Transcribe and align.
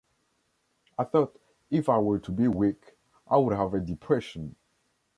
I 0.97 1.03
thought 1.03 1.39
if 1.69 1.87
I 1.87 1.99
were 1.99 2.17
to 2.17 2.31
be 2.31 2.47
weak 2.47 2.97
I 3.29 3.37
would 3.37 3.53
have 3.53 3.75
a 3.75 3.79
depression. 3.79 4.55